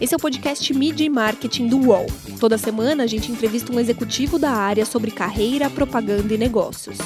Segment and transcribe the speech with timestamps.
[0.00, 2.06] Esse é o podcast Media e Marketing do UOL.
[2.40, 6.96] Toda semana a gente entrevista um executivo da área sobre carreira, propaganda e negócios.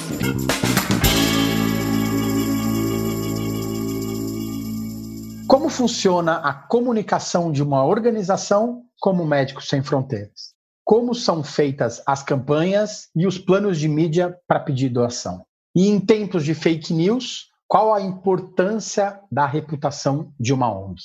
[5.45, 10.53] Como funciona a comunicação de uma organização como Médicos Sem Fronteiras?
[10.83, 15.45] Como são feitas as campanhas e os planos de mídia para pedir doação?
[15.75, 21.01] E em tempos de fake news, qual a importância da reputação de uma ONG?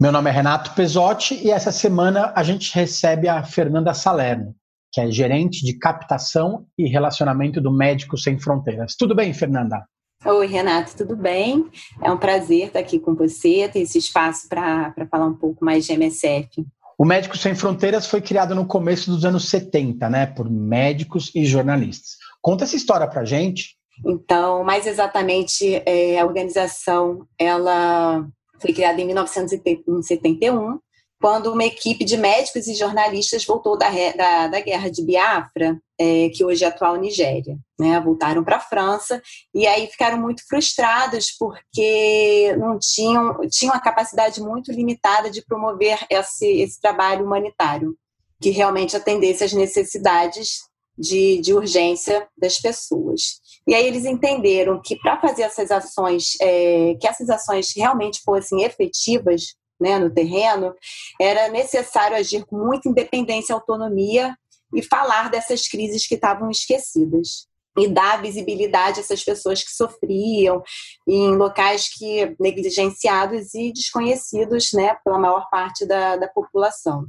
[0.00, 4.54] Meu nome é Renato Pesotti e essa semana a gente recebe a Fernanda Salerno,
[4.92, 8.94] que é gerente de captação e relacionamento do Médicos Sem Fronteiras.
[8.96, 9.84] Tudo bem, Fernanda?
[10.24, 11.68] Oi, Renato, tudo bem?
[12.00, 15.84] É um prazer estar aqui com você, ter esse espaço para falar um pouco mais
[15.84, 16.64] de MSF.
[16.96, 21.44] O Médicos Sem Fronteiras foi criado no começo dos anos 70, né, por médicos e
[21.44, 22.10] jornalistas.
[22.40, 23.76] Conta essa história para gente.
[24.06, 28.24] Então, mais exatamente, é, a organização ela
[28.60, 30.78] foi criada em 1971,
[31.20, 36.28] quando uma equipe de médicos e jornalistas voltou da, da, da guerra de Biafra, é,
[36.28, 37.58] que hoje é a atual Nigéria.
[37.78, 38.00] Né?
[38.00, 39.20] Voltaram para a França
[39.52, 45.98] e aí ficaram muito frustrados porque não tinham, tinham a capacidade muito limitada de promover
[46.08, 47.96] esse, esse trabalho humanitário,
[48.40, 50.67] que realmente atendesse às necessidades
[50.98, 53.40] de, de urgência das pessoas.
[53.66, 58.62] E aí eles entenderam que para fazer essas ações, é, que essas ações realmente fossem
[58.62, 60.74] efetivas né, no terreno,
[61.20, 64.36] era necessário agir com muita independência e autonomia
[64.74, 67.46] e falar dessas crises que estavam esquecidas
[67.78, 70.62] e dar visibilidade a essas pessoas que sofriam
[71.06, 77.06] em locais que negligenciados e desconhecidos, né, pela maior parte da, da população.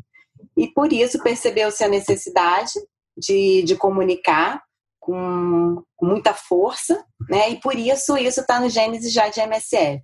[0.55, 2.73] E por isso percebeu-se a necessidade
[3.19, 4.61] de, de comunicar
[4.99, 7.49] com, com muita força, né?
[7.49, 10.03] E por isso isso está no Gênesis já de MSF.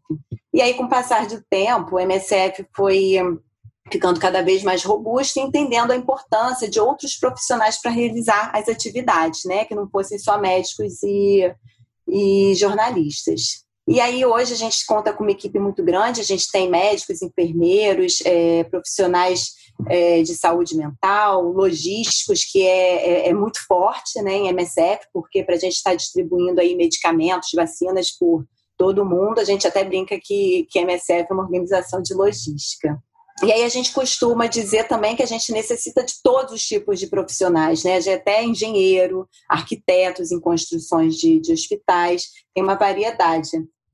[0.53, 3.17] E aí, com o passar do tempo, o MSF foi
[3.91, 9.41] ficando cada vez mais robusto, entendendo a importância de outros profissionais para realizar as atividades,
[9.45, 9.65] né?
[9.65, 11.53] Que não fossem só médicos e,
[12.07, 13.65] e jornalistas.
[13.87, 17.21] E aí hoje a gente conta com uma equipe muito grande, a gente tem médicos,
[17.21, 19.51] enfermeiros, é, profissionais
[19.87, 25.43] é, de saúde mental, logísticos, que é, é, é muito forte né, em MSF, porque
[25.43, 28.45] para a gente estar tá distribuindo aí medicamentos, vacinas por
[28.77, 32.97] todo mundo, a gente até brinca que, que MSF é uma organização de logística.
[33.43, 36.99] E aí a gente costuma dizer também que a gente necessita de todos os tipos
[36.99, 37.97] de profissionais, né?
[38.13, 43.49] Até engenheiro, arquitetos em construções de, de hospitais, tem uma variedade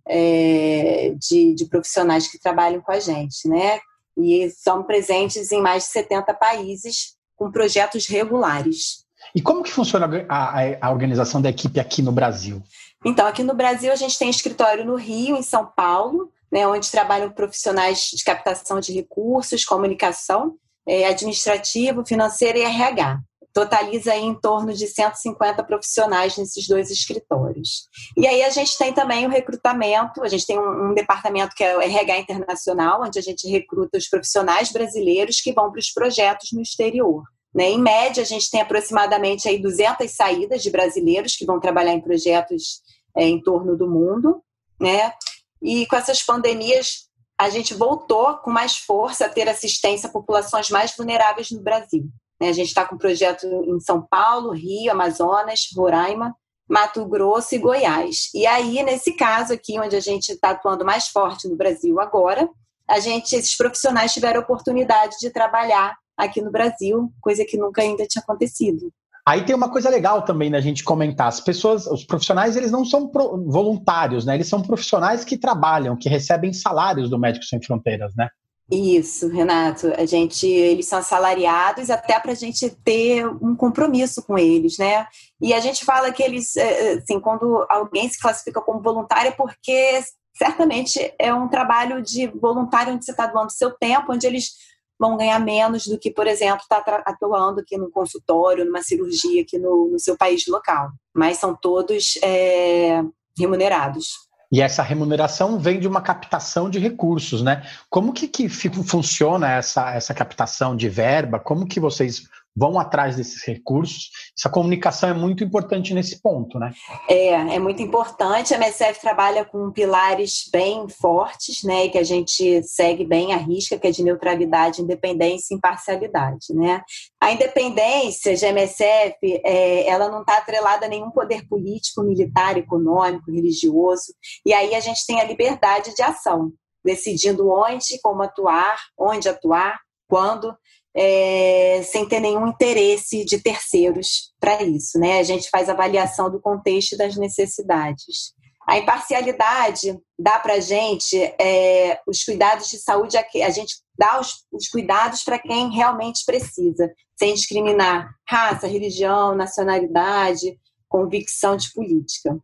[0.07, 3.79] é, de, de profissionais que trabalham com a gente, né?
[4.17, 9.05] E são presentes em mais de 70 países com projetos regulares.
[9.35, 12.61] E como que funciona a, a, a, organização da equipe aqui no Brasil?
[13.05, 16.91] Então, aqui no Brasil a gente tem escritório no Rio, em São Paulo, né, onde
[16.91, 20.55] trabalham profissionais de captação de recursos, comunicação,
[20.87, 23.21] é, administrativo, financeiro e RH
[23.53, 27.87] totaliza em torno de 150 profissionais nesses dois escritórios.
[28.15, 31.63] E aí a gente tem também o recrutamento, a gente tem um, um, departamento que
[31.63, 35.91] é o RH Internacional, onde a gente recruta os profissionais brasileiros que vão para os
[35.91, 37.23] projetos no exterior.
[37.53, 37.71] Né?
[37.71, 42.01] Em média, a gente tem aproximadamente aí 200 saídas de brasileiros que vão trabalhar em
[42.01, 42.81] projetos
[43.15, 44.41] é, em torno do mundo.
[44.79, 45.13] Né?
[45.61, 50.69] E com essas pandemias, a gente voltou com mais força a ter assistência a populações
[50.69, 52.09] mais vulneráveis no Brasil.
[52.41, 52.49] Né?
[52.49, 56.35] A gente está com projeto em São Paulo, Rio, Amazonas, Roraima,
[56.67, 58.29] Mato Grosso e Goiás.
[58.33, 62.49] E aí, nesse caso aqui, onde a gente está atuando mais forte no Brasil agora,
[62.89, 67.81] a gente, esses profissionais tiveram a oportunidade de trabalhar aqui no Brasil, coisa que nunca
[67.81, 68.91] ainda tinha acontecido.
[69.25, 71.27] Aí tem uma coisa legal também da gente comentar.
[71.27, 73.09] As pessoas, os profissionais, eles não são
[73.45, 74.33] voluntários, né?
[74.33, 78.29] Eles são profissionais que trabalham, que recebem salários do Médicos Sem Fronteiras, né?
[78.71, 79.87] Isso, Renato.
[79.97, 85.05] A gente, eles são assalariados até para a gente ter um compromisso com eles, né?
[85.41, 89.27] E a gente fala que eles, é, é, assim, quando alguém se classifica como voluntário
[89.27, 90.01] é porque
[90.33, 94.51] certamente é um trabalho de voluntário onde você está doando seu tempo, onde eles
[94.97, 99.41] vão ganhar menos do que, por exemplo, estar tá atuando aqui no consultório, numa cirurgia
[99.41, 100.91] aqui no, no seu país local.
[101.13, 103.03] Mas são todos é,
[103.37, 104.30] remunerados.
[104.51, 107.63] E essa remuneração vem de uma captação de recursos, né?
[107.89, 111.39] Como que, que funciona essa, essa captação de verba?
[111.39, 114.09] Como que vocês vão atrás desses recursos.
[114.37, 116.73] Essa comunicação é muito importante nesse ponto, né?
[117.09, 118.53] É, é muito importante.
[118.53, 123.77] A MSF trabalha com pilares bem fortes, né, que a gente segue bem a risca,
[123.77, 126.81] que é de neutralidade, independência e imparcialidade, né?
[127.19, 133.31] A independência de MSF, é, ela não está atrelada a nenhum poder político, militar, econômico,
[133.31, 134.13] religioso,
[134.45, 136.51] e aí a gente tem a liberdade de ação.
[136.83, 140.53] decidindo onde, como atuar, onde atuar, quando,
[140.95, 144.99] é, sem ter nenhum interesse de terceiros para isso.
[144.99, 145.19] Né?
[145.19, 148.33] A gente faz avaliação do contexto e das necessidades.
[148.67, 154.45] A imparcialidade dá para a gente é, os cuidados de saúde, a gente dá os,
[154.51, 162.37] os cuidados para quem realmente precisa, sem discriminar raça, religião, nacionalidade, convicção de política.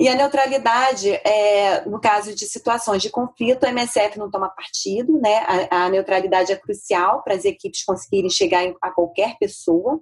[0.00, 5.20] E a neutralidade, é, no caso de situações de conflito, a MSF não toma partido,
[5.20, 5.44] né?
[5.70, 10.00] A, a neutralidade é crucial para as equipes conseguirem chegar a qualquer pessoa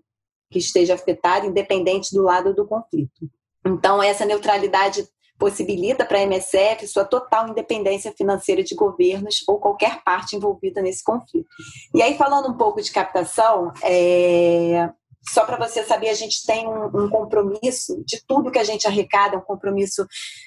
[0.52, 3.28] que esteja afetada, independente do lado do conflito.
[3.66, 5.04] Então, essa neutralidade
[5.36, 11.02] possibilita para a MSF sua total independência financeira de governos ou qualquer parte envolvida nesse
[11.02, 11.48] conflito.
[11.92, 14.90] E aí, falando um pouco de captação, é,
[15.22, 18.86] só para você saber, a gente tem um, um, compromisso de tudo que a gente
[18.86, 20.06] arrecada, um compromisso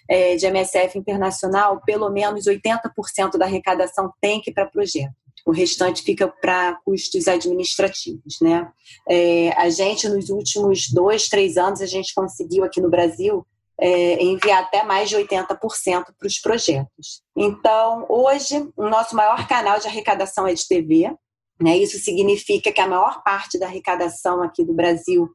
[0.09, 5.13] é, de MSF internacional, pelo menos 80% da arrecadação tem que ir para projeto.
[5.45, 8.71] O restante fica para custos administrativos, né?
[9.09, 13.45] É, a gente, nos últimos dois, três anos, a gente conseguiu aqui no Brasil
[13.79, 17.23] é, enviar até mais de 80% para os projetos.
[17.35, 21.11] Então, hoje, o nosso maior canal de arrecadação é de TV,
[21.61, 21.77] né?
[21.77, 25.29] Isso significa que a maior parte da arrecadação aqui do Brasil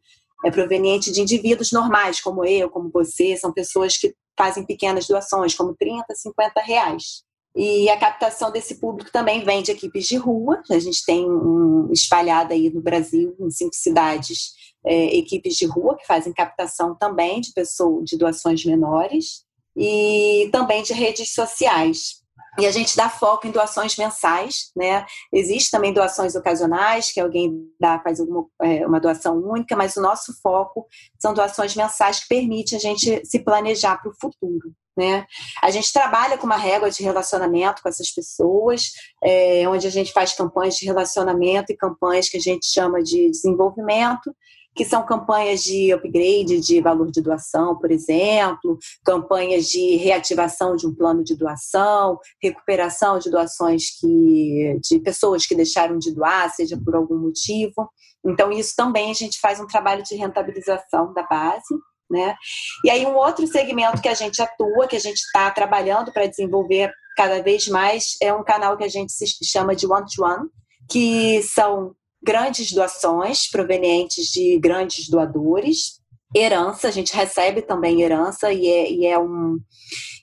[0.44, 5.54] é proveniente de indivíduos normais, como eu, como você, são pessoas que fazem pequenas doações,
[5.54, 7.24] como 30, 50 reais.
[7.56, 10.62] E a captação desse público também vem de equipes de rua.
[10.70, 14.50] A gente tem um, espalhada aí no Brasil, em cinco cidades,
[14.84, 20.82] é, equipes de rua que fazem captação também de pessoas de doações menores e também
[20.82, 22.22] de redes sociais.
[22.58, 25.04] E a gente dá foco em doações mensais, né?
[25.32, 30.02] Existe também doações ocasionais, que alguém dá, faz alguma, é, uma doação única, mas o
[30.02, 30.86] nosso foco
[31.18, 34.72] são doações mensais que permitem a gente se planejar para o futuro.
[34.96, 35.26] Né?
[35.62, 38.92] A gente trabalha com uma régua de relacionamento com essas pessoas,
[39.22, 43.30] é, onde a gente faz campanhas de relacionamento e campanhas que a gente chama de
[43.30, 44.34] desenvolvimento,
[44.76, 50.86] que são campanhas de upgrade de valor de doação, por exemplo, campanhas de reativação de
[50.86, 56.78] um plano de doação, recuperação de doações que, de pessoas que deixaram de doar, seja
[56.78, 57.90] por algum motivo.
[58.24, 61.74] Então, isso também a gente faz um trabalho de rentabilização da base.
[62.10, 62.36] Né?
[62.84, 66.26] E aí, um outro segmento que a gente atua, que a gente está trabalhando para
[66.26, 69.12] desenvolver cada vez mais, é um canal que a gente
[69.42, 70.48] chama de one-to-one, -one,
[70.88, 71.94] que são
[72.26, 76.00] grandes doações provenientes de grandes doadores,
[76.34, 79.60] herança, a gente recebe também herança e é, e é, um,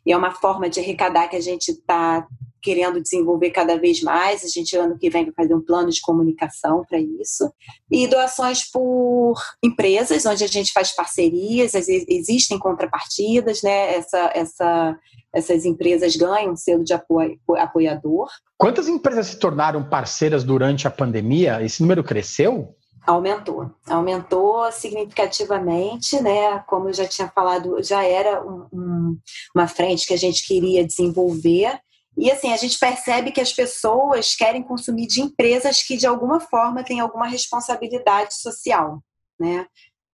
[0.06, 2.28] e é uma forma de arrecadar que a gente está
[2.64, 4.44] querendo desenvolver cada vez mais.
[4.44, 7.52] A gente, ano que vem, vai fazer um plano de comunicação para isso.
[7.92, 13.96] E doações por empresas, onde a gente faz parcerias, existem contrapartidas, né?
[13.96, 15.00] Essa, essa,
[15.34, 18.30] essas empresas ganham um selo de apoiador.
[18.58, 21.62] Quantas empresas se tornaram parceiras durante a pandemia?
[21.62, 22.76] Esse número cresceu?
[23.06, 26.60] Aumentou, aumentou significativamente, né?
[26.60, 29.18] Como eu já tinha falado, já era um, um,
[29.54, 31.78] uma frente que a gente queria desenvolver
[32.18, 36.40] e assim, a gente percebe que as pessoas querem consumir de empresas que de alguma
[36.40, 39.04] forma têm alguma responsabilidade social,
[39.40, 39.66] né?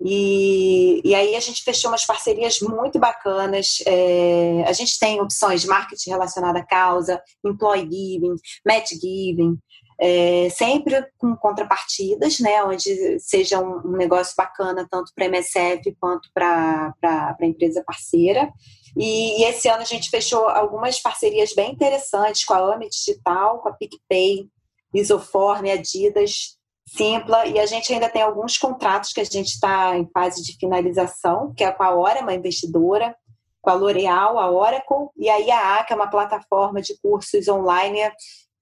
[0.01, 3.80] E, e aí a gente fechou umas parcerias muito bacanas.
[3.86, 8.36] É, a gente tem opções de marketing relacionado à causa, employee giving,
[8.66, 9.57] match giving,
[10.00, 15.94] é, sempre com contrapartidas, né, onde seja um, um negócio bacana tanto para a MSF
[16.00, 18.50] quanto para a empresa parceira.
[18.96, 23.60] E, e, esse ano a gente fechou algumas parcerias bem interessantes com a AME Digital,
[23.60, 24.48] com a PicPay,
[24.93, 30.10] Isoforme, Adidas, Simpla, e a gente ainda tem alguns contratos que a gente está em
[30.12, 33.15] fase de finalização, que é com a Hora, uma investidora,
[33.62, 38.00] com a L'Oréal, a Oracle, e a IAA, que é uma plataforma de cursos online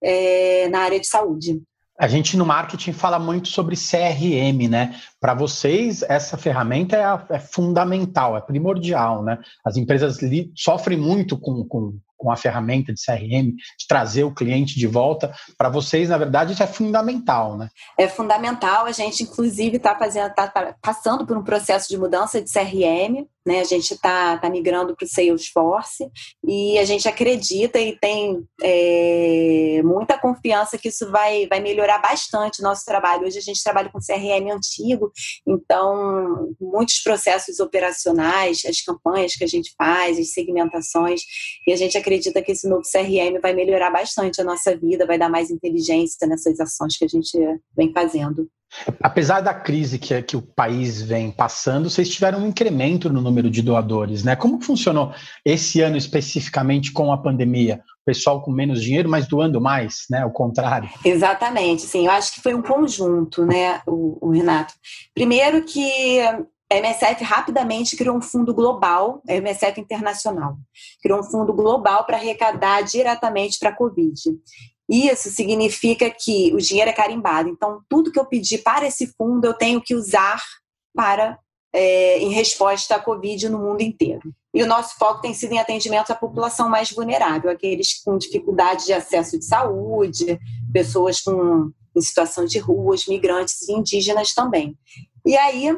[0.02, 1.62] é, na área de saúde.
[1.98, 4.94] A gente no marketing fala muito sobre CRM, né?
[5.20, 9.38] Para vocês, essa ferramenta é, é, fundamental, é primordial, né?
[9.64, 10.18] As empresas
[10.54, 15.32] sofrem muito com, com, com a ferramenta de CRM, de trazer o cliente de volta.
[15.56, 17.70] Para vocês, na verdade, isso é fundamental, né?
[17.96, 18.84] É fundamental.
[18.84, 23.24] A gente, inclusive, está fazendo, tá passando por um processo de mudança de CRM.
[23.46, 23.60] Né?
[23.60, 26.10] A gente está tá migrando para o Salesforce
[26.46, 32.60] e a gente acredita e tem é, muita confiança que isso vai, vai melhorar bastante
[32.60, 33.26] o nosso trabalho.
[33.26, 35.10] Hoje a gente trabalha com CRM antigo,
[35.46, 41.22] então muitos processos operacionais, as campanhas que a gente faz, as segmentações,
[41.66, 42.07] e a gente acredita
[42.42, 46.58] que esse novo CRM vai melhorar bastante a nossa vida, vai dar mais inteligência nessas
[46.60, 47.38] ações que a gente
[47.76, 48.48] vem fazendo.
[49.02, 53.50] Apesar da crise que, que o país vem passando, vocês tiveram um incremento no número
[53.50, 54.36] de doadores, né?
[54.36, 55.12] Como funcionou
[55.44, 57.80] esse ano especificamente com a pandemia?
[58.02, 60.24] O pessoal com menos dinheiro, mas doando mais, né?
[60.24, 60.88] O contrário.
[61.04, 62.06] Exatamente, sim.
[62.06, 64.74] Eu acho que foi um conjunto, né, o, o Renato.
[65.14, 66.20] Primeiro que
[66.70, 70.56] a MSF rapidamente criou um fundo global, a MSF Internacional,
[71.02, 74.14] criou um fundo global para arrecadar diretamente para a Covid.
[74.88, 77.48] Isso significa que o dinheiro é carimbado.
[77.48, 80.42] Então, tudo que eu pedir para esse fundo, eu tenho que usar
[80.94, 81.38] para
[81.72, 84.34] é, em resposta à Covid no mundo inteiro.
[84.54, 88.86] E o nosso foco tem sido em atendimento à população mais vulnerável, aqueles com dificuldade
[88.86, 90.38] de acesso de saúde,
[90.72, 94.76] pessoas com, em situação de ruas, migrantes e indígenas também.
[95.24, 95.70] E aí,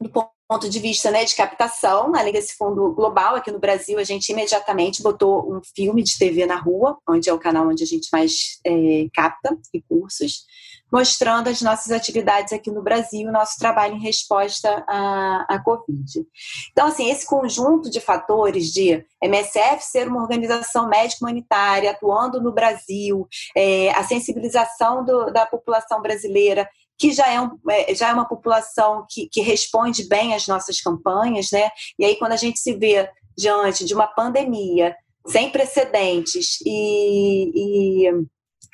[0.00, 4.04] do ponto de vista né, de captação, além desse fundo global, aqui no Brasil, a
[4.04, 7.86] gente imediatamente botou um filme de TV na rua, onde é o canal onde a
[7.86, 10.44] gente mais é, capta recursos,
[10.92, 16.24] mostrando as nossas atividades aqui no Brasil, nosso trabalho em resposta à, à Covid.
[16.70, 23.26] Então, assim, esse conjunto de fatores de MSF ser uma organização médico-humanitária atuando no Brasil,
[23.56, 28.28] é, a sensibilização do, da população brasileira que já é, um, é, já é uma
[28.28, 31.68] população que, que responde bem às nossas campanhas, né?
[31.98, 38.10] E aí, quando a gente se vê diante de uma pandemia sem precedentes e, e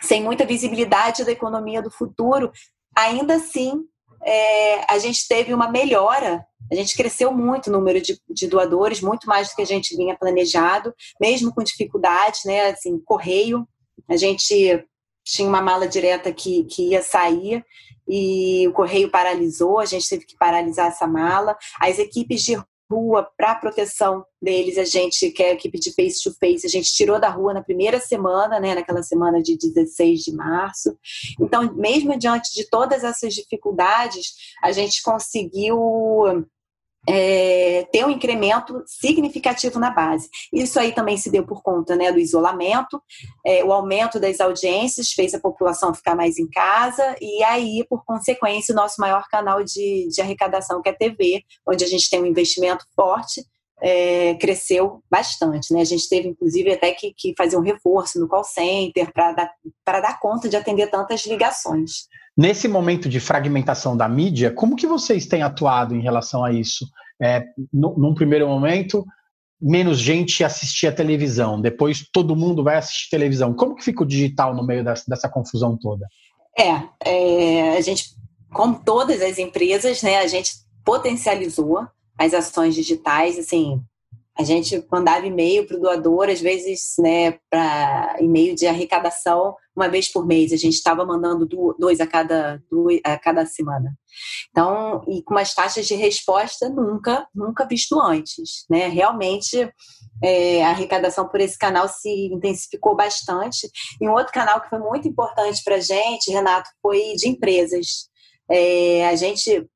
[0.03, 2.53] sem muita visibilidade da economia do futuro,
[2.97, 3.85] ainda assim
[4.25, 6.45] é, a gente teve uma melhora.
[6.71, 9.97] A gente cresceu muito o número de, de, doadores, muito mais do que a gente
[9.97, 12.71] vinha planejado, mesmo com dificuldades, né?
[12.71, 13.67] Assim, correio,
[14.09, 14.85] a gente
[15.25, 17.65] tinha uma mala direta que, que ia sair
[18.09, 21.57] e o correio paralisou, a gente teve que paralisar essa mala.
[21.81, 22.61] As equipes de
[22.91, 26.71] rua para proteção deles, a gente, que é a equipe de face to face, a
[26.71, 30.95] gente tirou da rua na primeira semana, né, naquela semana de 16 de março.
[31.41, 36.47] Então, mesmo diante de todas essas dificuldades, a gente conseguiu
[37.09, 40.29] é, ter um incremento significativo na base.
[40.53, 43.03] Isso aí também se deu por conta né, do isolamento,
[43.45, 48.05] é, o aumento das audiências fez a população ficar mais em casa, e aí, por
[48.05, 52.09] consequência, o nosso maior canal de, de arrecadação, que é a TV, onde a gente
[52.09, 53.45] tem um investimento forte,
[53.83, 55.75] é, cresceu bastante.
[55.75, 55.81] Né?
[55.81, 59.51] A gente teve, inclusive, até que, que fazer um reforço no call center para dar,
[59.85, 62.07] dar conta de atender tantas ligações.
[62.37, 66.87] Nesse momento de fragmentação da mídia, como que vocês têm atuado em relação a isso?
[67.21, 69.05] É, no, num primeiro momento,
[69.61, 73.53] menos gente assistia televisão, depois todo mundo vai assistir televisão.
[73.53, 76.07] Como que fica o digital no meio dessa, dessa confusão toda?
[76.59, 78.11] É, é, a gente,
[78.53, 80.53] como todas as empresas, né, a gente
[80.85, 81.87] potencializou
[82.23, 83.83] as ações digitais, assim,
[84.39, 89.89] a gente mandava e-mail para o doador, às vezes, né, para e-mail de arrecadação, uma
[89.89, 90.53] vez por mês.
[90.53, 91.47] A gente estava mandando
[91.79, 93.93] dois a cada, dois a cada semana.
[94.51, 98.65] Então, e com umas taxas de resposta nunca, nunca visto antes.
[98.71, 98.89] Né?
[98.89, 99.71] Realmente,
[100.23, 103.69] é, a arrecadação por esse canal se intensificou bastante.
[104.01, 108.11] E um outro canal que foi muito importante para a gente, Renato, foi de empresas.
[108.51, 109.67] É, a gente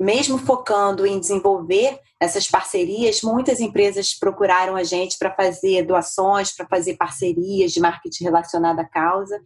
[0.00, 6.66] mesmo focando em desenvolver essas parcerias, muitas empresas procuraram a gente para fazer doações, para
[6.66, 9.38] fazer parcerias de marketing relacionado à causa.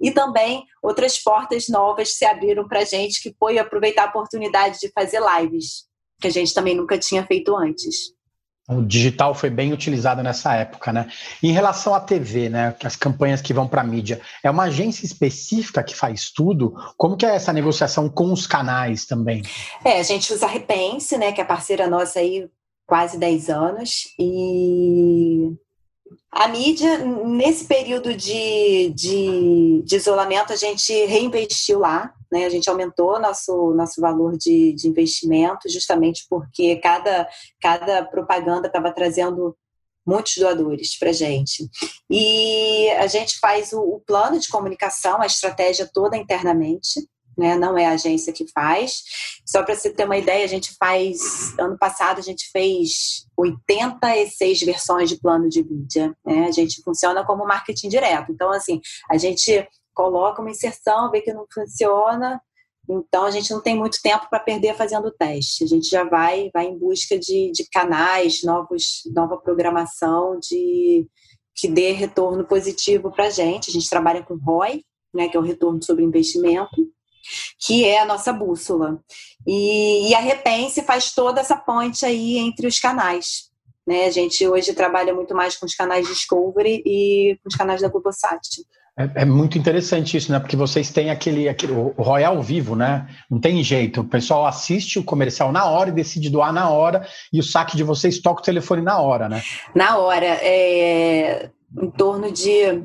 [0.00, 4.78] E também outras portas novas se abriram para a gente, que foi aproveitar a oportunidade
[4.80, 5.86] de fazer lives,
[6.20, 8.12] que a gente também nunca tinha feito antes.
[8.68, 11.08] O digital foi bem utilizado nessa época, né?
[11.42, 12.74] Em relação à TV, né?
[12.84, 16.74] As campanhas que vão para a mídia, é uma agência específica que faz tudo?
[16.96, 19.42] Como que é essa negociação com os canais também?
[19.84, 21.32] É, a gente usa a Repense, né?
[21.32, 22.48] Que é parceira nossa aí
[22.86, 24.14] quase 10 anos.
[24.18, 25.50] E
[26.30, 32.46] a mídia, nesse período de, de, de, isolamento, a gente reinvestiu lá, né?
[32.46, 37.28] a gente aumentou nosso, nosso valor de, de investimento, justamente porque cada,
[37.60, 39.54] cada propaganda estava trazendo
[40.04, 41.68] muitos doadores para gente.
[42.10, 47.00] E a gente faz o, o plano de comunicação, a estratégia toda internamente
[47.36, 47.56] né?
[47.56, 49.02] Não é a agência que faz.
[49.46, 51.56] Só para você ter uma ideia, a gente faz.
[51.58, 56.14] Ano passado a gente fez 86 versões de plano de mídia.
[56.24, 56.46] Né?
[56.46, 58.32] A gente funciona como marketing direto.
[58.32, 62.40] Então, assim, a gente coloca uma inserção, vê que não funciona.
[62.88, 65.64] Então, a gente não tem muito tempo para perder fazendo o teste.
[65.64, 71.06] A gente já vai, vai em busca de, de canais, novos, nova programação de
[71.54, 73.70] que dê retorno positivo para a gente.
[73.70, 74.82] A gente trabalha com ROI,
[75.14, 76.76] né, que é o retorno sobre investimento
[77.58, 79.00] que é a nossa bússola.
[79.46, 83.50] E, e a Repense faz toda essa ponte aí entre os canais.
[83.86, 84.06] Né?
[84.06, 87.88] A gente hoje trabalha muito mais com os canais Discovery e com os canais da
[87.88, 88.40] Globosat.
[88.98, 90.38] É, é, muito interessante isso, né?
[90.38, 93.08] Porque vocês têm aquele, aquele o Royal vivo, né?
[93.30, 94.02] Não tem jeito.
[94.02, 97.76] O pessoal assiste o comercial na hora e decide doar na hora, e o saque
[97.76, 99.42] de vocês toca o telefone na hora, né?
[99.74, 100.26] Na hora.
[100.26, 102.84] É, em torno de.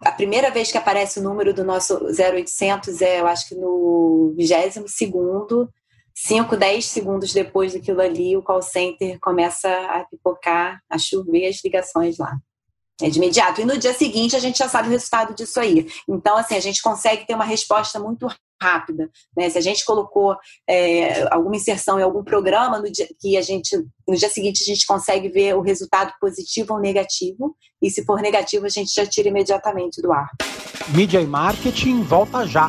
[0.00, 4.32] A primeira vez que aparece o número do nosso 0800 é, eu acho que no
[4.36, 5.68] 22 segundo,
[6.14, 11.62] 5, 10 segundos depois daquilo ali, o call center começa a pipocar, a chover as
[11.64, 12.38] ligações lá.
[13.00, 13.60] É de imediato.
[13.60, 15.86] E no dia seguinte a gente já sabe o resultado disso aí.
[16.08, 18.26] Então, assim, a gente consegue ter uma resposta muito
[18.60, 19.08] rápida.
[19.36, 19.48] Né?
[19.48, 20.36] Se a gente colocou
[20.68, 23.76] é, alguma inserção em algum programa, no dia, que a gente,
[24.06, 27.56] no dia seguinte a gente consegue ver o resultado positivo ou negativo.
[27.80, 30.28] E se for negativo, a gente já tira imediatamente do ar.
[30.88, 32.68] Mídia e marketing volta já.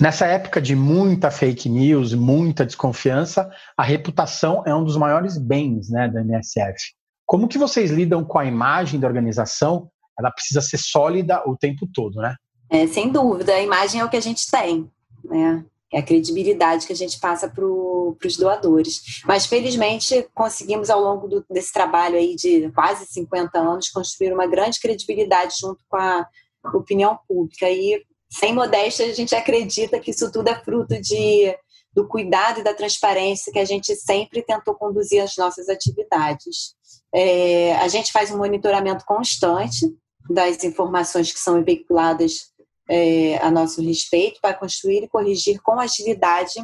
[0.00, 5.90] Nessa época de muita fake news, muita desconfiança, a reputação é um dos maiores bens
[5.90, 6.94] né, da MSF.
[7.26, 9.90] Como que vocês lidam com a imagem da organização?
[10.18, 12.34] Ela precisa ser sólida o tempo todo, né?
[12.70, 14.90] É, sem dúvida, a imagem é o que a gente tem,
[15.22, 15.64] né?
[15.92, 19.22] É a credibilidade que a gente passa para os doadores.
[19.26, 24.46] Mas, felizmente, conseguimos, ao longo do, desse trabalho aí de quase 50 anos, construir uma
[24.46, 26.26] grande credibilidade junto com a
[26.72, 27.68] opinião pública.
[27.68, 31.56] E sem modéstia, a gente acredita que isso tudo é fruto de,
[31.92, 36.74] do cuidado e da transparência que a gente sempre tentou conduzir as nossas atividades.
[37.12, 39.86] É, a gente faz um monitoramento constante
[40.28, 42.50] das informações que são veiculadas
[42.88, 46.60] é, a nosso respeito para construir e corrigir com agilidade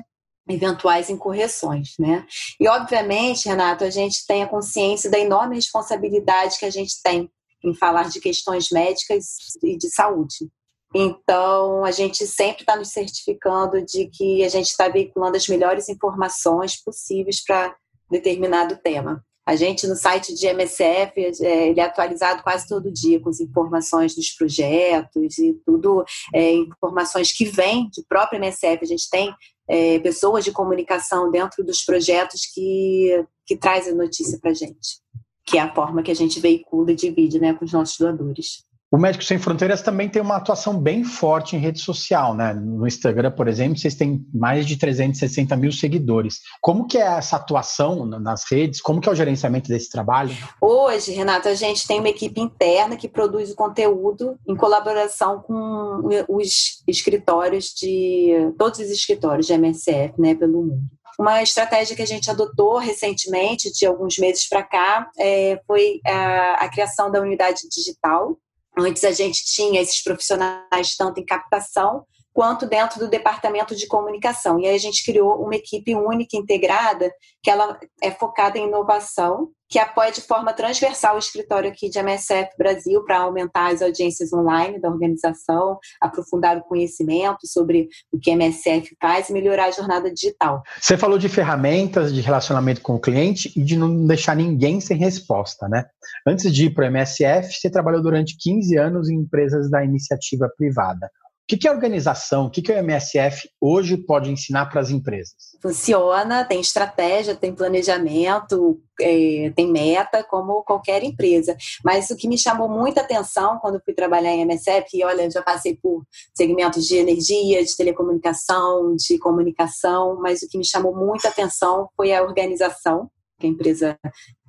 [0.49, 2.25] eventuais incorreções, né?
[2.61, 7.29] E obviamente, Renato, a gente tem a consciência da enorme responsabilidade que a gente tem
[7.65, 9.25] em falar de questões médicas
[9.63, 10.49] e de saúde.
[10.95, 15.89] Então, a gente sempre está nos certificando de que a gente está veiculando as melhores
[15.89, 17.75] informações possíveis para
[18.11, 19.25] determinado tema.
[19.47, 23.39] A gente, no site de MSF, é, ele é atualizado quase todo dia com as
[23.39, 28.82] informações dos projetos e tudo, é, informações que vêm do próprio MSF.
[28.82, 29.32] A gente tem
[29.69, 35.00] é, pessoas de comunicação dentro dos projetos que, que trazem notícia para a gente,
[35.45, 38.66] que é a forma que a gente veicula e divide né, com os nossos doadores.
[38.89, 42.55] O Médicos Sem Fronteiras também tem uma atuação bem forte em rede social, né?
[42.55, 46.41] No Instagram, por exemplo, vocês têm mais de 360 mil seguidores.
[46.61, 48.81] Como que é essa atuação nas redes?
[48.81, 50.33] Como que é o gerenciamento desse trabalho?
[50.61, 56.03] Hoje, Renata, a gente tem uma equipe interna que produz o conteúdo em colaboração com
[56.29, 58.53] os escritórios de...
[58.57, 60.97] todos os escritórios de MSF, né, pelo mundo.
[61.19, 66.65] Uma estratégia que a gente adotou recentemente, de alguns meses para cá, é, foi a,
[66.65, 68.39] a criação da unidade digital,
[68.78, 72.04] Antes a gente tinha esses profissionais tanto em captação
[72.36, 74.60] quanto dentro do departamento de comunicação.
[74.60, 77.10] E aí a gente criou uma equipe única, integrada,
[77.43, 81.99] que ela é focada em inovação, que apoia de forma transversal o escritório aqui de
[81.99, 88.31] MSF Brasil para aumentar as audiências online da organização, aprofundar o conhecimento sobre o que
[88.31, 90.63] a MSF faz e melhorar a jornada digital.
[90.81, 94.97] Você falou de ferramentas de relacionamento com o cliente e de não deixar ninguém sem
[94.97, 95.85] resposta, né?
[96.26, 100.49] Antes de ir para o MSF, você trabalhou durante 15 anos em empresas da iniciativa
[100.57, 101.11] privada.
[101.49, 105.32] O que, a organização, o que, que o MSF hoje pode ensinar para as empresas?
[105.63, 111.56] Funciona, tem estratégia, tem planejamento, é, tem meta, como qualquer empresa.
[111.85, 115.41] Mas o que me chamou muita atenção quando fui trabalhar em MSF, e olha, já
[115.41, 116.02] passei por
[116.35, 122.13] segmentos de energia, de telecomunicação, de comunicação, mas o que me chamou muita atenção foi
[122.13, 123.97] a organização que a empresa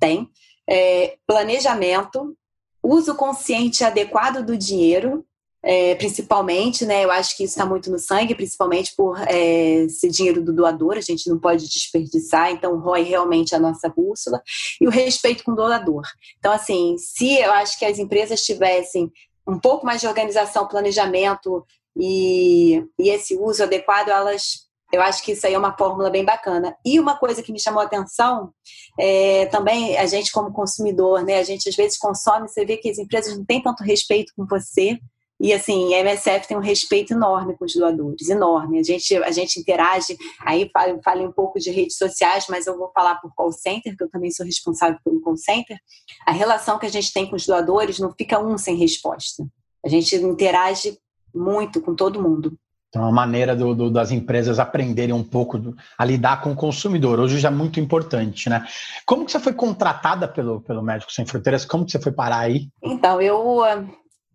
[0.00, 0.28] tem,
[0.68, 2.36] é, planejamento,
[2.82, 5.24] uso consciente adequado do dinheiro
[5.62, 7.04] é, principalmente, né?
[7.04, 10.96] Eu acho que isso está muito no sangue, principalmente por é, ser dinheiro do doador,
[10.96, 14.40] a gente não pode desperdiçar, então o ROI realmente é a nossa bússola,
[14.80, 16.02] e o respeito com o doador.
[16.38, 19.10] Então, assim, se eu acho que as empresas tivessem
[19.46, 21.64] um pouco mais de organização, planejamento
[21.96, 26.24] e, e esse uso adequado, elas eu acho que isso aí é uma fórmula bem
[26.24, 26.74] bacana.
[26.84, 28.52] E uma coisa que me chamou a atenção
[28.98, 31.38] é, também, a gente como consumidor, né?
[31.38, 34.46] A gente às vezes consome, você vê que as empresas não têm tanto respeito com
[34.46, 34.98] você,
[35.40, 38.80] E assim, a MSF tem um respeito enorme com os doadores, enorme.
[38.80, 42.76] A gente, a gente interage, aí falo, falo um pouco de redes sociais, mas eu
[42.76, 45.78] vou falar por call center, que eu também sou responsável pelo call center.
[46.26, 49.46] A relação que a gente tem com os doadores não fica um sem resposta.
[49.84, 50.98] A gente interage
[51.32, 52.58] muito com todo mundo.
[52.88, 56.56] Então, a maneira do, do, das empresas aprenderem um pouco do, a lidar com o
[56.56, 58.66] consumidor, hoje já é muito importante, né?
[59.04, 61.66] Como que você foi contratada pelo, pelo Médicos Sem Fronteiras?
[61.66, 62.68] Como que você foi parar aí?
[62.82, 63.62] Então, eu,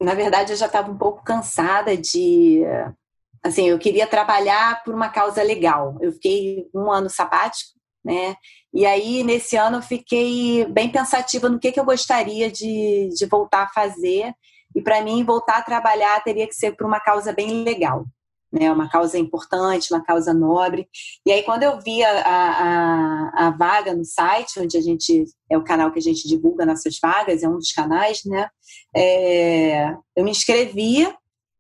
[0.04, 2.62] na verdade, eu já estava um pouco cansada de...
[3.42, 5.98] Assim, eu queria trabalhar por uma causa legal.
[6.02, 7.72] Eu fiquei um ano sabático,
[8.04, 8.36] né?
[8.74, 13.26] E aí, nesse ano, eu fiquei bem pensativa no que, que eu gostaria de, de
[13.26, 14.34] voltar a fazer.
[14.76, 18.06] E para mim, voltar a trabalhar teria que ser por uma causa bem legal
[18.54, 20.88] né, uma causa importante, uma causa nobre.
[21.26, 25.58] E aí, quando eu vi a, a, a, vaga no site, onde a gente é
[25.58, 28.48] o canal que a gente divulga nossas vagas, é um dos canais, né?
[28.96, 31.08] É, eu me inscrevi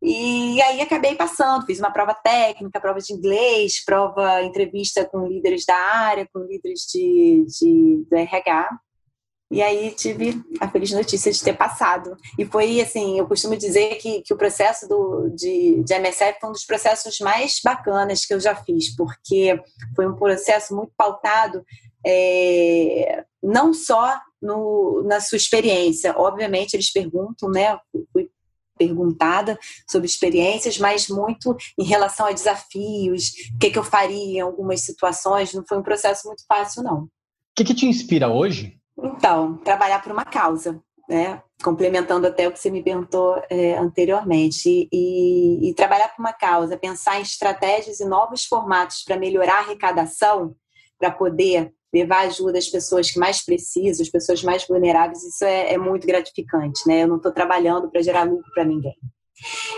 [0.05, 5.65] e aí acabei passando, fiz uma prova técnica, prova de inglês, prova entrevista com líderes
[5.65, 8.69] da área, com líderes de, de, do RH.
[9.53, 12.17] E aí tive a feliz notícia de ter passado.
[12.39, 16.49] E foi assim, eu costumo dizer que, que o processo do, de, de MSF foi
[16.49, 19.61] um dos processos mais bacanas que eu já fiz, porque
[19.95, 21.63] foi um processo muito pautado
[22.03, 26.15] é, não só no, na sua experiência.
[26.17, 27.77] Obviamente, eles perguntam, né?
[28.11, 28.31] Fui
[28.75, 34.41] perguntada sobre experiências, mas muito em relação a desafios, o que, que eu faria em
[34.41, 35.53] algumas situações.
[35.53, 37.03] Não foi um processo muito fácil, não.
[37.03, 37.09] O
[37.55, 41.41] que, que te inspira hoje então, trabalhar por uma causa, né?
[41.63, 46.77] complementando até o que você me perguntou é, anteriormente, e, e, trabalhar por uma causa,
[46.77, 50.55] pensar em estratégias e novos formatos para melhorar a arrecadação,
[50.99, 55.73] para poder levar ajuda às pessoas que mais precisam, às pessoas mais vulneráveis, isso é,
[55.73, 57.03] é muito gratificante, né?
[57.03, 58.95] Eu não estou trabalhando para gerar lucro para ninguém.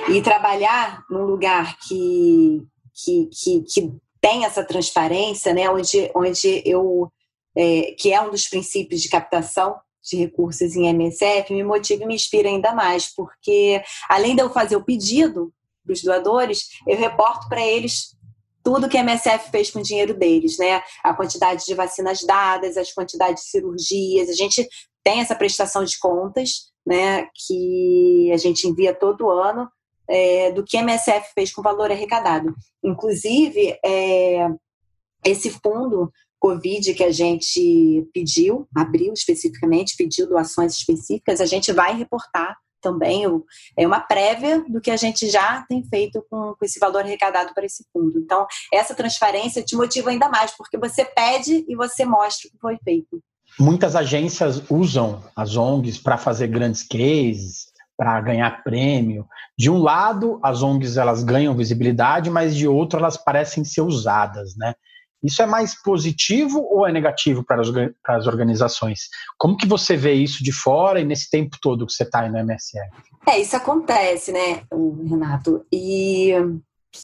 [0.09, 5.69] E trabalhar num lugar que, que, que, que tem essa transparência, né?
[5.69, 7.11] Onde, onde eu
[7.57, 12.07] é, que é um dos princípios de captação de recursos em MSF, me motiva e
[12.07, 15.51] me inspira ainda mais, porque além de eu fazer o pedido
[15.83, 18.15] para os doadores, eu reporto para eles
[18.63, 20.81] tudo que a MSF fez com o dinheiro deles, né?
[21.03, 24.67] A quantidade de vacinas dadas, as quantidades de cirurgias, a gente
[25.03, 27.27] tem essa prestação de contas, né?
[27.35, 29.69] Que a gente envia todo ano
[30.07, 32.55] é, do que a MSF fez com o valor arrecadado.
[32.83, 34.47] Inclusive, é,
[35.23, 41.95] esse fundo Covid que a gente pediu, abriu especificamente, pediu doações específicas, a gente vai
[41.95, 43.23] reportar também
[43.75, 47.51] é uma prévia do que a gente já tem feito com, com, esse valor arrecadado
[47.51, 48.19] para esse fundo.
[48.19, 52.59] Então, essa transparência te motiva ainda mais, porque você pede e você mostra o que
[52.59, 53.19] foi feito.
[53.59, 57.67] Muitas agências usam as ONGs para fazer grandes cases,
[57.97, 59.25] para ganhar prêmio.
[59.57, 64.55] De um lado, as ONGs elas ganham visibilidade, mas de outro elas parecem ser usadas,
[64.55, 64.75] né?
[65.25, 69.09] Isso é mais positivo ou é negativo para as, organizações?
[69.37, 72.29] Como que você vê isso de fora e nesse tempo todo que você está aí
[72.29, 72.89] no MSR?
[73.27, 74.63] É, isso acontece, né,
[75.09, 75.65] Renato?
[75.71, 76.29] E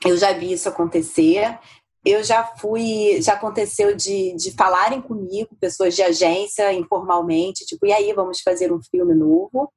[0.05, 1.57] eu já vi isso acontecer.
[2.03, 7.93] Eu já fui, já aconteceu de, de falarem comigo, pessoas de agência, informalmente, tipo, e
[7.93, 9.71] aí, vamos fazer um filme novo.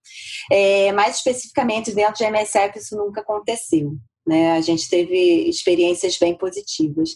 [0.50, 3.94] É, mais especificamente, dentro de MSF, isso nunca aconteceu.
[4.26, 4.52] Né?
[4.52, 7.10] A gente teve experiências bem positivas.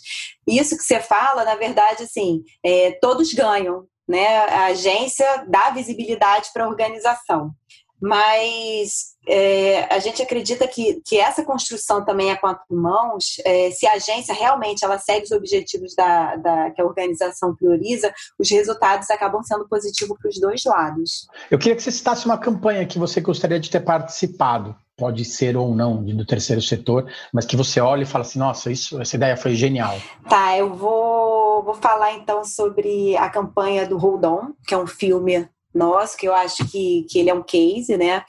[0.46, 3.86] Isso que você fala, na verdade, assim, é, todos ganham.
[4.06, 4.26] Né?
[4.26, 7.52] A agência dá visibilidade para a organização.
[8.00, 13.38] Mas é, a gente acredita que, que essa construção também é quatro mãos.
[13.44, 18.12] É, se a agência realmente ela segue os objetivos da, da, que a organização prioriza,
[18.38, 21.26] os resultados acabam sendo positivos para os dois lados.
[21.50, 25.56] Eu queria que você citasse uma campanha que você gostaria de ter participado pode ser
[25.56, 29.14] ou não do terceiro setor, mas que você olha e fala assim, nossa, isso, essa
[29.14, 29.96] ideia foi genial.
[30.28, 34.88] Tá, eu vou, vou falar então sobre a campanha do Hold On, que é um
[34.88, 38.24] filme nosso, que eu acho que, que ele é um case, né?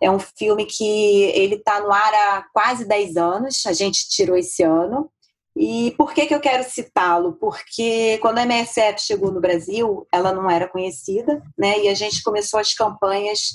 [0.00, 4.36] É um filme que ele está no ar há quase 10 anos, a gente tirou
[4.36, 5.10] esse ano.
[5.56, 7.34] E por que, que eu quero citá-lo?
[7.34, 11.80] Porque quando a MSF chegou no Brasil, ela não era conhecida, né?
[11.80, 13.50] E a gente começou as campanhas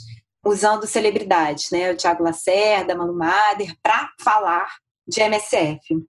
[0.47, 1.91] usando celebridades, né?
[1.91, 4.67] O Tiago Lacerda, Manu Mader, para falar
[5.07, 6.05] de MSF.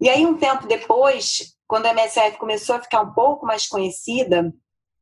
[0.00, 4.52] E aí, um tempo depois, quando a MSF começou a ficar um pouco mais conhecida,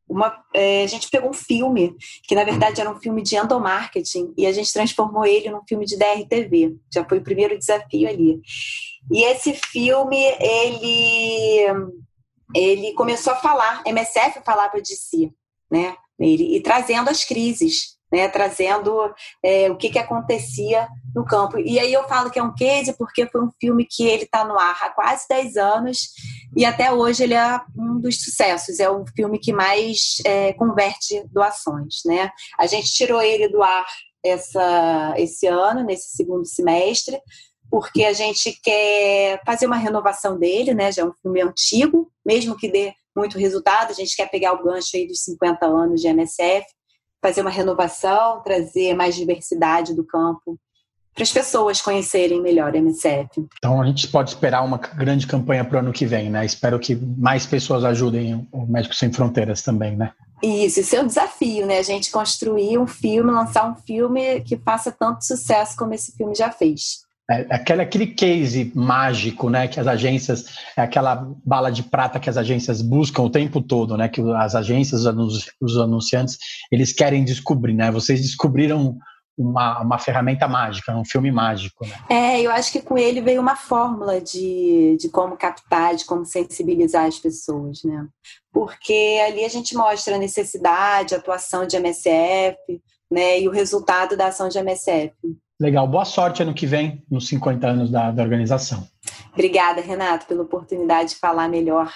[0.09, 4.33] uma, é, a gente pegou um filme, que na verdade era um filme de endomarketing,
[4.37, 6.77] e a gente transformou ele num filme de DRTV.
[6.93, 8.41] Já foi o primeiro desafio ali.
[9.11, 11.67] E esse filme, ele,
[12.55, 15.33] ele começou a falar, MSF falava de si,
[15.71, 15.97] né?
[16.19, 21.59] Ele, e trazendo as crises né, trazendo é, o que, que acontecia no campo.
[21.59, 24.45] E aí eu falo que é um case porque foi um filme que ele está
[24.45, 26.11] no ar há quase 10 anos
[26.57, 31.25] e até hoje ele é um dos sucessos, é o filme que mais é, converte
[31.33, 32.03] doações.
[32.05, 32.31] Né?
[32.59, 33.87] A gente tirou ele do ar
[34.25, 37.19] essa, esse ano, nesse segundo semestre,
[37.71, 40.93] porque a gente quer fazer uma renovação dele, né?
[40.93, 44.63] já é um filme antigo, mesmo que dê muito resultado, a gente quer pegar o
[44.63, 46.76] gancho aí dos 50 anos de MSF
[47.23, 50.59] fazer uma renovação, trazer mais diversidade do campo
[51.17, 53.47] para as pessoas conhecerem melhor a MSF.
[53.57, 56.45] Então a gente pode esperar uma grande campanha para o ano que vem, né?
[56.45, 60.13] Espero que mais pessoas ajudem o Médicos Sem Fronteiras também, né?
[60.43, 61.79] Isso, isso é um desafio, né?
[61.79, 66.35] A gente construir um filme, lançar um filme que faça tanto sucesso como esse filme
[66.35, 67.06] já fez.
[67.29, 72.31] É, aquele, aquele case mágico, né, que as agências, é aquela bala de prata que
[72.31, 75.05] as agências buscam o tempo todo, né, que as agências,
[75.61, 76.39] os anunciantes,
[76.71, 78.97] eles querem descobrir, né, vocês descobriram
[79.37, 81.95] uma, uma ferramenta mágica, um filme mágico, né?
[82.09, 86.25] É, eu acho que com ele veio uma fórmula de, de como captar, de como
[86.25, 88.07] sensibilizar as pessoas, né,
[88.53, 92.57] porque ali a gente mostra a necessidade, a atuação de MSF,
[93.11, 95.13] né, e o resultado da ação de MSF.
[95.59, 98.87] Legal, boa sorte ano que vem, nos 50 anos da, da organização.
[99.33, 101.91] Obrigada, Renato, pela oportunidade de falar melhor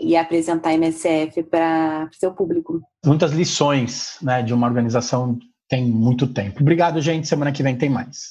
[0.00, 2.80] e apresentar a MSF para o seu público.
[3.04, 6.60] Muitas lições né, de uma organização tem muito tempo.
[6.60, 7.28] Obrigado, gente.
[7.28, 8.30] Semana que vem tem mais.